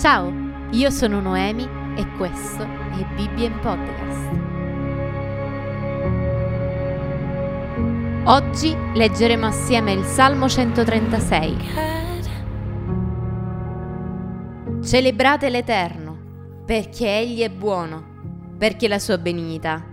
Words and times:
Ciao, 0.00 0.32
io 0.70 0.88
sono 0.88 1.20
Noemi 1.20 1.68
e 1.94 2.06
questo 2.16 2.62
è 2.62 3.04
in 3.44 3.58
Podcast. 3.60 4.30
Oggi 8.24 8.74
leggeremo 8.94 9.44
assieme 9.44 9.92
il 9.92 10.04
Salmo 10.04 10.48
136. 10.48 11.56
Celebrate 14.82 15.50
l'Eterno, 15.50 16.62
perché 16.64 17.18
Egli 17.18 17.42
è 17.42 17.50
buono, 17.50 18.54
perché 18.56 18.88
la 18.88 18.98
sua 18.98 19.18
benignità 19.18 19.84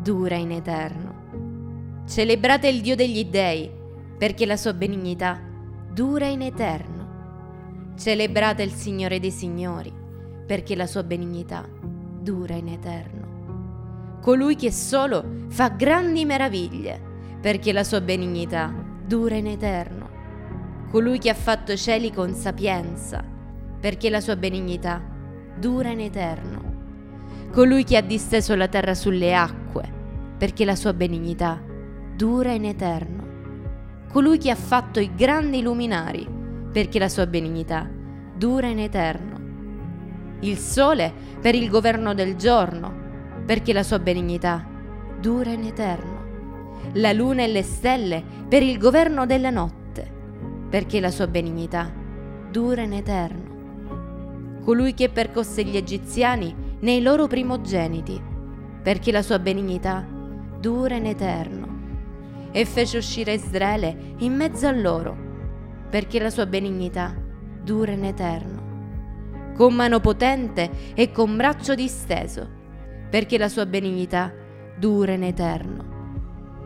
dura 0.00 0.36
in 0.36 0.52
eterno. 0.52 2.04
Celebrate 2.06 2.68
il 2.68 2.82
Dio 2.82 2.94
degli 2.94 3.24
dei, 3.24 3.68
perché 4.16 4.46
la 4.46 4.56
sua 4.56 4.74
benignità 4.74 5.40
dura 5.90 6.26
in 6.26 6.42
eterno. 6.42 6.95
Celebrate 7.96 8.62
il 8.62 8.72
Signore 8.72 9.18
dei 9.18 9.30
Signori, 9.30 9.90
perché 10.46 10.76
la 10.76 10.86
sua 10.86 11.02
benignità 11.02 11.66
dura 12.20 12.54
in 12.54 12.68
eterno. 12.68 14.18
Colui 14.20 14.54
che 14.54 14.70
solo 14.70 15.24
fa 15.48 15.70
grandi 15.70 16.26
meraviglie, 16.26 17.00
perché 17.40 17.72
la 17.72 17.84
sua 17.84 18.02
benignità 18.02 18.70
dura 19.06 19.36
in 19.36 19.46
eterno. 19.46 20.10
Colui 20.90 21.18
che 21.18 21.30
ha 21.30 21.34
fatto 21.34 21.74
cieli 21.74 22.12
con 22.12 22.34
sapienza, 22.34 23.24
perché 23.80 24.10
la 24.10 24.20
sua 24.20 24.36
benignità 24.36 25.02
dura 25.58 25.88
in 25.88 26.00
eterno. 26.00 26.74
Colui 27.50 27.84
che 27.84 27.96
ha 27.96 28.02
disteso 28.02 28.54
la 28.56 28.68
terra 28.68 28.94
sulle 28.94 29.34
acque, 29.34 29.90
perché 30.36 30.66
la 30.66 30.76
sua 30.76 30.92
benignità 30.92 31.58
dura 32.14 32.52
in 32.52 32.66
eterno. 32.66 33.24
Colui 34.12 34.36
che 34.36 34.50
ha 34.50 34.56
fatto 34.56 35.00
i 35.00 35.14
grandi 35.14 35.62
luminari, 35.62 36.35
perché 36.76 36.98
la 36.98 37.08
sua 37.08 37.26
benignità 37.26 37.88
dura 38.36 38.66
in 38.66 38.80
eterno. 38.80 39.40
Il 40.40 40.58
sole 40.58 41.10
per 41.40 41.54
il 41.54 41.70
governo 41.70 42.12
del 42.12 42.36
giorno, 42.36 42.92
perché 43.46 43.72
la 43.72 43.82
sua 43.82 43.98
benignità 43.98 44.62
dura 45.18 45.52
in 45.52 45.64
eterno. 45.64 46.24
La 46.92 47.14
luna 47.14 47.44
e 47.44 47.46
le 47.46 47.62
stelle 47.62 48.22
per 48.46 48.62
il 48.62 48.76
governo 48.76 49.24
della 49.24 49.48
notte, 49.48 50.06
perché 50.68 51.00
la 51.00 51.10
sua 51.10 51.26
benignità 51.26 51.90
dura 52.50 52.82
in 52.82 52.92
eterno. 52.92 54.60
Colui 54.62 54.92
che 54.92 55.08
percosse 55.08 55.64
gli 55.64 55.78
egiziani 55.78 56.54
nei 56.80 57.00
loro 57.00 57.26
primogeniti, 57.26 58.20
perché 58.82 59.10
la 59.12 59.22
sua 59.22 59.38
benignità 59.38 60.06
dura 60.60 60.96
in 60.96 61.06
eterno. 61.06 61.68
E 62.50 62.66
fece 62.66 62.98
uscire 62.98 63.32
Israele 63.32 64.12
in 64.18 64.34
mezzo 64.34 64.66
a 64.66 64.72
loro, 64.72 65.24
perché 65.90 66.18
la 66.18 66.30
sua 66.30 66.46
benignità 66.46 67.14
dura 67.62 67.92
in 67.92 68.04
eterno. 68.04 68.64
Con 69.54 69.74
mano 69.74 70.00
potente 70.00 70.70
e 70.94 71.10
con 71.10 71.36
braccio 71.36 71.74
disteso, 71.74 72.48
perché 73.10 73.38
la 73.38 73.48
sua 73.48 73.66
benignità 73.66 74.32
dura 74.78 75.12
in 75.12 75.22
eterno. 75.22 75.94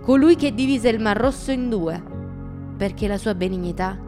Colui 0.03 0.37
che 0.37 0.53
divise 0.53 0.89
il 0.89 1.01
Mar 1.01 1.17
Rosso 1.17 1.53
in 1.53 1.69
due, 1.69 2.03
perché 2.77 3.07
la 3.07 3.19
sua 3.19 3.35
benignità 3.35 3.99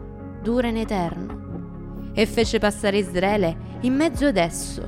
dura 0.41 0.67
in 0.67 0.77
eterno. 0.77 2.11
E 2.13 2.25
fece 2.25 2.59
passare 2.59 2.97
Israele 2.97 3.55
in 3.81 3.95
mezzo 3.95 4.25
ad 4.25 4.37
esso, 4.37 4.87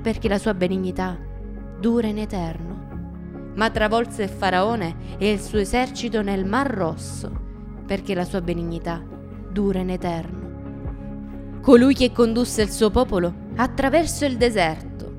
perché 0.00 0.28
la 0.28 0.38
sua 0.38 0.54
benignità 0.54 1.18
dura 1.80 2.06
in 2.06 2.18
eterno. 2.18 2.76
Ma 3.54 3.70
travolse 3.70 4.22
il 4.22 4.28
faraone 4.28 5.16
e 5.18 5.30
il 5.32 5.40
suo 5.40 5.58
esercito 5.58 6.22
nel 6.22 6.44
Mar 6.44 6.70
Rosso, 6.70 7.30
perché 7.86 8.14
la 8.14 8.24
sua 8.24 8.40
benignità 8.40 9.02
dura 9.50 9.80
in 9.80 9.90
eterno. 9.90 11.60
Colui 11.60 11.94
che 11.94 12.12
condusse 12.12 12.62
il 12.62 12.70
suo 12.70 12.90
popolo 12.90 13.32
attraverso 13.56 14.24
il 14.24 14.36
deserto, 14.36 15.12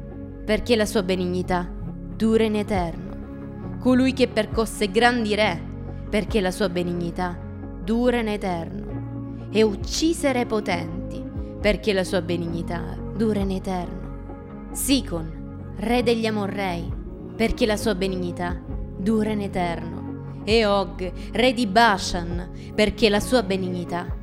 perché 0.45 0.75
la 0.75 0.85
sua 0.85 1.03
benignità 1.03 1.69
dura 2.15 2.43
in 2.43 2.55
eterno. 2.55 3.77
Colui 3.79 4.13
che 4.13 4.27
percosse 4.27 4.89
grandi 4.89 5.35
re, 5.35 5.61
perché 6.09 6.41
la 6.41 6.51
sua 6.51 6.69
benignità 6.69 7.37
dura 7.83 8.19
in 8.19 8.27
eterno. 8.27 9.47
E 9.51 9.63
uccise 9.63 10.31
re 10.31 10.45
potenti, 10.45 11.23
perché 11.61 11.93
la 11.93 12.03
sua 12.03 12.21
benignità 12.21 12.97
dura 13.15 13.39
in 13.39 13.51
eterno. 13.51 14.67
Sicon, 14.71 15.73
re 15.77 16.03
degli 16.03 16.25
Amorrei, 16.25 16.91
perché 17.35 17.65
la 17.65 17.77
sua 17.77 17.95
benignità 17.95 18.59
dura 18.97 19.31
in 19.31 19.41
eterno. 19.41 20.41
E 20.45 20.65
Og, 20.65 21.11
re 21.31 21.53
di 21.53 21.67
Bashan, 21.67 22.49
perché 22.73 23.09
la 23.09 23.19
sua 23.19 23.43
benignità 23.43 24.17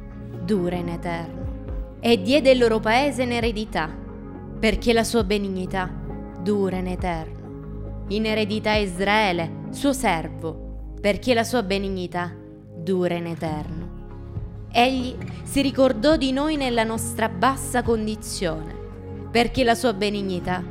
dura 0.47 0.77
in 0.77 0.89
eterno. 0.89 1.45
E 2.01 2.23
diede 2.23 2.53
il 2.53 2.59
loro 2.59 2.79
paese 2.79 3.25
in 3.25 3.33
eredità, 3.33 3.91
perché 4.59 4.93
la 4.93 5.05
sua 5.05 5.25
benignità 5.25 5.91
dura 6.41 6.77
in 6.77 6.87
eterno. 6.87 8.05
In 8.09 8.25
eredità 8.25 8.75
Israele, 8.75 9.65
suo 9.71 9.93
servo, 9.93 10.95
perché 11.01 11.35
la 11.35 11.43
sua 11.43 11.65
benignità 11.65 12.33
dura 12.75 13.15
in 13.15 13.27
eterno. 13.27 13.85
Egli 14.71 15.17
si 15.43 15.61
ricordò 15.63 16.17
di 16.17 16.31
noi 16.31 16.57
nella 16.57 16.85
nostra 16.85 17.29
bassa 17.29 17.83
condizione, 17.83 18.75
perché 19.31 19.65
la 19.65 19.75
sua 19.75 19.93
benignità 19.93 20.63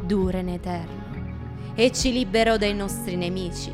dura 0.00 0.38
in 0.38 0.50
eterno. 0.50 1.02
E 1.74 1.90
ci 1.90 2.12
liberò 2.12 2.56
dai 2.56 2.74
nostri 2.74 3.16
nemici, 3.16 3.72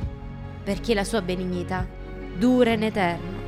perché 0.65 0.95
la 0.95 1.05
sua 1.05 1.21
benignità 1.21 1.87
dura 2.39 2.73
in 2.73 2.85
eterno. 2.85 3.39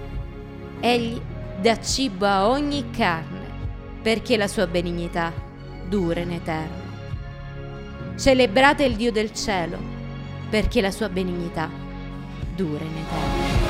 Egli 0.80 1.18
dà 1.62 1.80
cibo 1.80 2.26
a 2.26 2.48
ogni 2.48 2.90
carne, 2.90 3.46
perché 4.02 4.36
la 4.36 4.48
sua 4.48 4.66
benignità 4.66 5.32
dura 5.88 6.18
in 6.18 6.32
eterno. 6.32 6.90
Celebrate 8.16 8.82
il 8.82 8.96
Dio 8.96 9.12
del 9.12 9.32
cielo, 9.32 9.78
perché 10.50 10.80
la 10.80 10.90
sua 10.90 11.08
benignità 11.08 11.70
dura 12.56 12.82
in 12.82 12.96
eterno. 12.96 13.60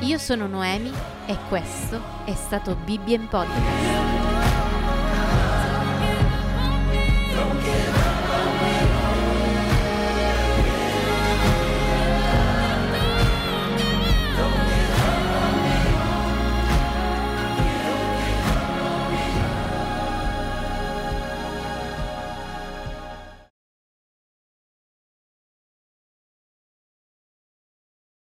Io 0.00 0.16
sono 0.16 0.46
Noemi 0.46 0.90
e 1.26 1.36
questo 1.50 2.00
è 2.24 2.32
stato 2.32 2.74
Bibbia 2.74 3.16
in 3.16 3.28
Podcast. 3.28 4.39